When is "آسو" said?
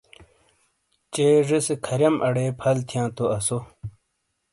3.35-3.57